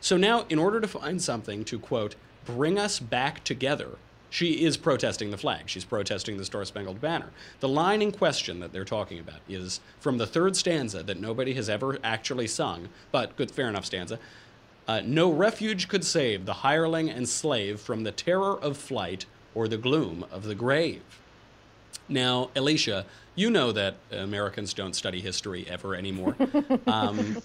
[0.01, 3.90] So now, in order to find something to, quote, bring us back together,
[4.31, 5.62] she is protesting the flag.
[5.66, 7.31] She's protesting the Star Spangled Banner.
[7.61, 11.55] The line in question that they're talking about is from the third stanza that nobody
[11.55, 14.18] has ever actually sung, but good, fair enough stanza.
[14.88, 19.68] Uh, no refuge could save the hireling and slave from the terror of flight or
[19.68, 21.03] the gloom of the grave.
[22.09, 26.37] Now, Elisha, you know that Americans don't study history ever anymore.
[26.87, 27.43] um,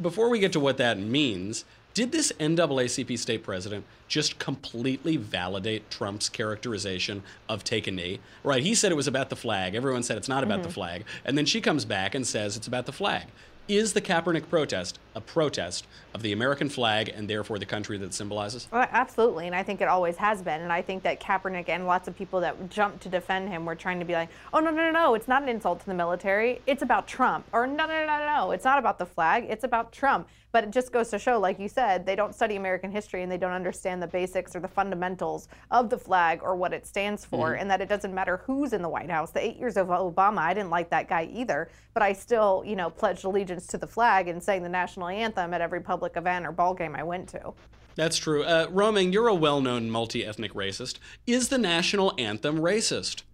[0.00, 5.88] before we get to what that means, did this NAACP state president just completely validate
[5.90, 8.18] Trump's characterization of take a knee?
[8.42, 9.74] Right, he said it was about the flag.
[9.74, 10.68] Everyone said it's not about mm-hmm.
[10.68, 11.04] the flag.
[11.24, 13.28] And then she comes back and says it's about the flag.
[13.66, 18.12] Is the Kaepernick protest a protest of the American flag and therefore the country that
[18.12, 18.68] symbolizes?
[18.70, 20.60] Well, absolutely, and I think it always has been.
[20.60, 23.74] And I think that Kaepernick and lots of people that jumped to defend him were
[23.74, 25.94] trying to be like, oh, no, no, no, no, it's not an insult to the
[25.94, 26.60] military.
[26.66, 27.46] It's about Trump.
[27.52, 29.46] Or no, no, no, no, no, it's not about the flag.
[29.48, 30.28] It's about Trump.
[30.54, 33.32] But it just goes to show, like you said, they don't study American history and
[33.32, 37.24] they don't understand the basics or the fundamentals of the flag or what it stands
[37.24, 37.60] for, mm-hmm.
[37.60, 39.32] and that it doesn't matter who's in the White House.
[39.32, 42.76] The eight years of Obama, I didn't like that guy either, but I still, you
[42.76, 46.46] know, pledged allegiance to the flag and sang the national anthem at every public event
[46.46, 47.52] or ball game I went to.
[47.96, 48.44] That's true.
[48.44, 51.00] Uh, Roaming, you're a well known multi ethnic racist.
[51.26, 53.24] Is the national anthem racist?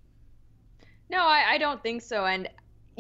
[1.11, 2.25] No, I, I, don't think so.
[2.25, 2.49] And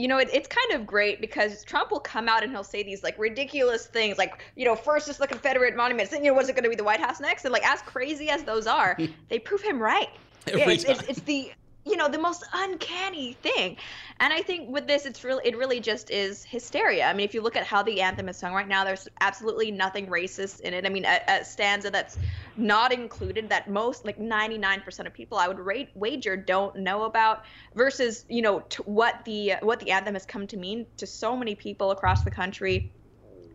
[0.01, 2.83] you know, it, it's kind of great because Trump will come out and he'll say
[2.83, 6.37] these like ridiculous things, like, you know, first it's the Confederate monuments, then, you know,
[6.37, 7.45] was it going to be the White House next?
[7.45, 8.97] And like, as crazy as those are,
[9.29, 10.09] they prove him right.
[10.49, 10.85] Yeah, it's.
[10.85, 11.53] It's, it's, the
[11.85, 13.77] you know the most uncanny thing.
[14.19, 17.07] And i think with this it's really it really just is hysteria.
[17.07, 19.71] I mean if you look at how the anthem is sung right now there's absolutely
[19.71, 20.85] nothing racist in it.
[20.85, 22.19] I mean a, a stanza that's
[22.57, 27.45] not included that most like 99% of people i would rate wager don't know about
[27.75, 31.55] versus you know what the what the anthem has come to mean to so many
[31.55, 32.93] people across the country.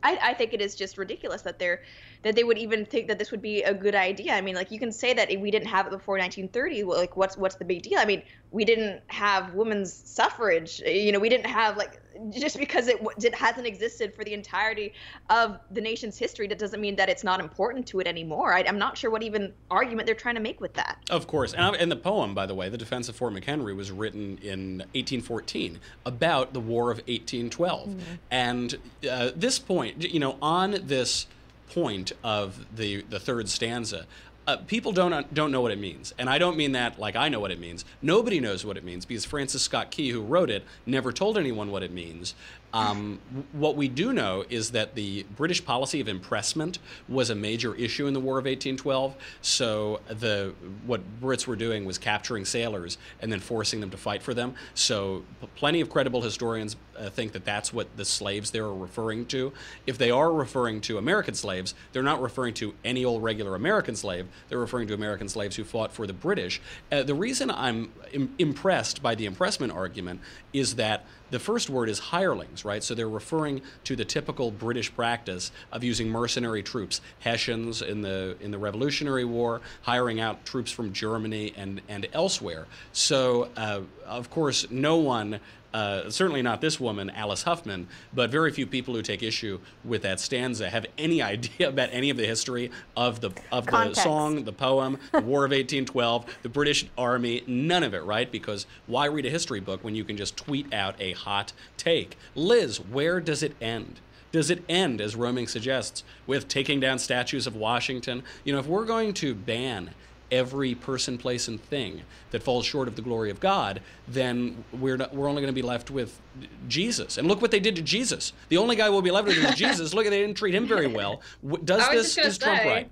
[0.04, 1.82] I, I think it is just ridiculous that they're
[2.26, 4.34] that they would even think that this would be a good idea.
[4.34, 6.84] I mean, like you can say that we didn't have it before 1930.
[6.84, 8.00] Well, like what's what's the big deal?
[8.00, 10.80] I mean, we didn't have women's suffrage.
[10.80, 14.94] You know, we didn't have like just because it, it hasn't existed for the entirety
[15.30, 18.54] of the nation's history, that doesn't mean that it's not important to it anymore.
[18.54, 20.98] I, am not sure what even argument they're trying to make with that.
[21.12, 23.92] Of course, and, and the poem, by the way, the Defense of Fort McHenry, was
[23.92, 28.00] written in 1814 about the War of 1812, mm-hmm.
[28.32, 28.78] and
[29.12, 31.28] uh, this point, you know, on this
[31.70, 34.06] point of the the third stanza,
[34.48, 37.30] uh, people don't don't know what it means, and I don't mean that like I
[37.30, 37.84] know what it means.
[38.02, 41.72] Nobody knows what it means because Francis Scott Key, who wrote it, never told anyone
[41.72, 42.36] what it means.
[42.76, 43.20] Um,
[43.54, 48.06] what we do know is that the British policy of impressment was a major issue
[48.06, 49.16] in the War of 1812.
[49.42, 50.54] So the
[50.86, 54.56] what Brits were doing was capturing sailors and then forcing them to fight for them.
[54.74, 55.24] So
[55.56, 59.54] plenty of credible historians uh, think that that's what the slaves they are referring to.
[59.88, 63.96] If they are referring to American slaves, they're not referring to any old regular American
[63.96, 64.28] slave.
[64.50, 66.62] They're referring to American slaves who fought for the British.
[66.92, 70.20] Uh, the reason I'm Im- impressed by the impressment argument
[70.54, 72.84] is that the first word is hirelings, right?
[72.84, 78.38] So they're referring to the typical British practice of using mercenary troops, Hessians in the
[78.40, 82.68] in the Revolutionary War, hiring out troops from Germany and and elsewhere.
[82.92, 85.40] So uh, of course, no one
[85.76, 90.04] uh, certainly not this woman, Alice Huffman, but very few people who take issue with
[90.04, 93.98] that stanza have any idea about any of the history of the of Context.
[93.98, 98.32] the song, the poem, the War of 1812, the British Army, none of it, right?
[98.32, 102.18] Because why read a history book when you can just tweet out a hot take?
[102.36, 104.00] Liz, where does it end?
[104.32, 108.24] Does it end, as roaming suggests, with taking down statues of Washington?
[108.46, 109.92] You know, if we're going to ban
[110.32, 112.02] every person, place, and thing
[112.32, 115.62] that falls short of the glory of God, then we're not, we're only going to
[115.62, 116.20] be left with
[116.68, 117.18] Jesus.
[117.18, 118.34] And look what they did to Jesus.
[118.50, 119.94] The only guy we'll be left with is Jesus.
[119.94, 121.22] Look, at they didn't treat him very well.
[121.64, 122.92] Does this is Trump say- right?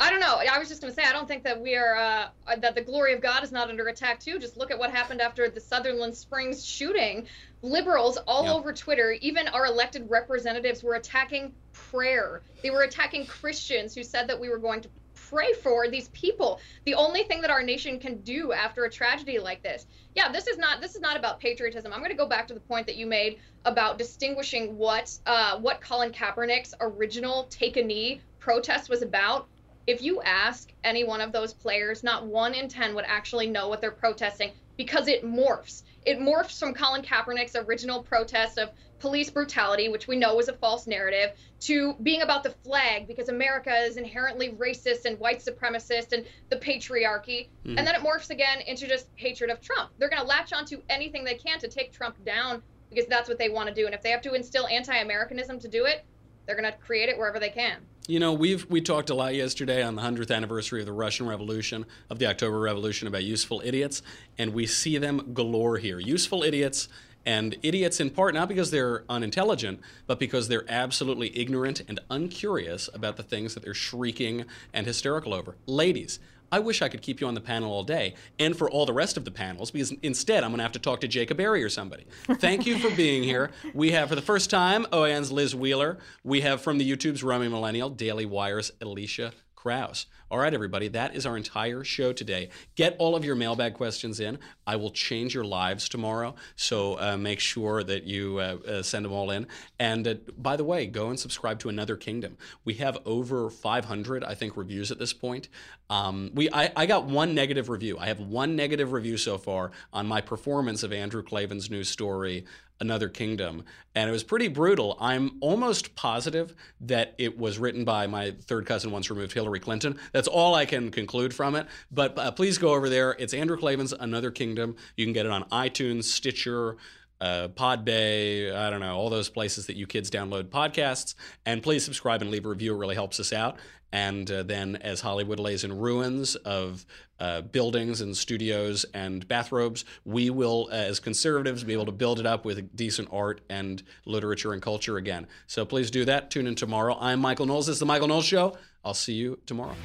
[0.00, 0.40] I don't know.
[0.50, 2.80] I was just going to say I don't think that we are uh, that the
[2.80, 4.40] glory of God is not under attack too.
[4.40, 7.28] Just look at what happened after the Sutherland Springs shooting.
[7.62, 12.42] Liberals all over Twitter, even our elected representatives, were attacking prayer.
[12.64, 14.88] They were attacking Christians who said that we were going to
[15.32, 16.60] pray for these people.
[16.84, 19.86] The only thing that our nation can do after a tragedy like this.
[20.14, 21.92] Yeah, this is not this is not about patriotism.
[21.92, 25.58] I'm going to go back to the point that you made about distinguishing what uh,
[25.58, 29.48] what Colin Kaepernick's original take a knee protest was about
[29.86, 33.68] if you ask any one of those players, not one in 10 would actually know
[33.68, 35.82] what they're protesting because it morphs.
[36.04, 38.70] It morphs from Colin Kaepernick's original protest of
[39.02, 43.28] police brutality, which we know is a false narrative, to being about the flag because
[43.28, 47.48] America is inherently racist and white supremacist and the patriarchy.
[47.66, 47.76] Mhm.
[47.76, 49.90] And then it morphs again into just hatred of Trump.
[49.98, 53.38] They're going to latch onto anything they can to take Trump down because that's what
[53.38, 53.86] they want to do.
[53.86, 56.04] And if they have to instill anti Americanism to do it,
[56.46, 57.78] they're going to create it wherever they can.
[58.06, 61.26] You know, we've we talked a lot yesterday on the hundredth anniversary of the Russian
[61.26, 64.02] Revolution, of the October Revolution, about useful idiots,
[64.38, 66.00] and we see them galore here.
[66.00, 66.88] Useful idiots,
[67.24, 72.88] and idiots in part not because they're unintelligent, but because they're absolutely ignorant and uncurious
[72.94, 75.56] about the things that they're shrieking and hysterical over.
[75.66, 76.18] Ladies.
[76.54, 78.92] I wish I could keep you on the panel all day and for all the
[78.92, 81.64] rest of the panels because instead I'm going to have to talk to Jacob Berry
[81.64, 82.04] or somebody.
[82.26, 83.52] Thank you for being here.
[83.72, 85.96] We have for the first time OAN's Liz Wheeler.
[86.22, 90.04] We have from the YouTube's Roaming Millennial, Daily Wire's Elisha Krauss.
[90.32, 92.48] All right, everybody, that is our entire show today.
[92.74, 94.38] Get all of your mailbag questions in.
[94.66, 99.04] I will change your lives tomorrow, so uh, make sure that you uh, uh, send
[99.04, 99.46] them all in.
[99.78, 102.38] And uh, by the way, go and subscribe to Another Kingdom.
[102.64, 105.50] We have over 500, I think, reviews at this point.
[105.92, 107.98] Um, we I, I got one negative review.
[107.98, 112.46] I have one negative review so far on my performance of Andrew Klavan's new story,
[112.80, 113.62] Another Kingdom,
[113.94, 114.96] and it was pretty brutal.
[114.98, 119.98] I'm almost positive that it was written by my third cousin once removed, Hillary Clinton.
[120.12, 121.66] That's all I can conclude from it.
[121.90, 123.14] But uh, please go over there.
[123.18, 124.76] It's Andrew Klavan's Another Kingdom.
[124.96, 126.78] You can get it on iTunes, Stitcher.
[127.22, 131.14] Uh, Podbay, I don't know, all those places that you kids download podcasts.
[131.46, 132.74] And please subscribe and leave a review.
[132.74, 133.58] It really helps us out.
[133.92, 136.84] And uh, then, as Hollywood lays in ruins of
[137.20, 142.18] uh, buildings and studios and bathrobes, we will, uh, as conservatives, be able to build
[142.18, 145.28] it up with decent art and literature and culture again.
[145.46, 146.30] So please do that.
[146.30, 146.96] Tune in tomorrow.
[146.98, 147.66] I'm Michael Knowles.
[147.66, 148.56] This is The Michael Knowles Show.
[148.84, 149.76] I'll see you tomorrow.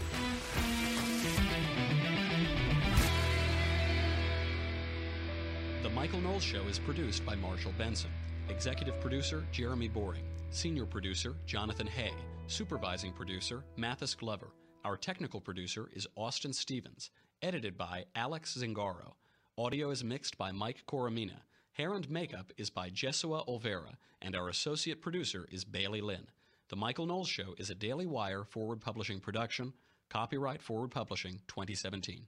[6.07, 8.09] Michael Knowles Show is produced by Marshall Benson.
[8.47, 10.23] Executive producer, Jeremy Boring.
[10.51, 12.13] Senior producer, Jonathan Hay.
[12.47, 14.47] Supervising producer, Mathis Glover.
[14.85, 17.11] Our technical producer is Austin Stevens.
[17.41, 19.15] Edited by Alex Zingaro.
[19.57, 21.41] Audio is mixed by Mike Coromina.
[21.73, 23.97] Hair and makeup is by Jesua Olvera.
[24.21, 26.27] And our associate producer is Bailey Lynn.
[26.69, 29.73] The Michael Knowles Show is a Daily Wire forward publishing production.
[30.07, 32.27] Copyright Forward Publishing 2017.